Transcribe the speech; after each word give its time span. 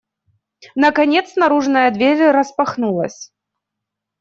Наконец 0.73 1.35
наружная 1.35 1.91
дверь 1.91 2.31
распахнулась. 2.31 3.31